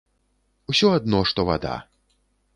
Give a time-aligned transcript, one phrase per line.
[0.73, 1.77] Усё адно што вада.